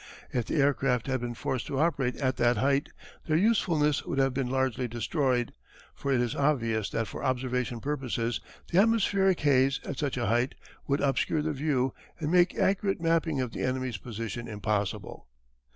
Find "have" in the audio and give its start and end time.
4.17-4.33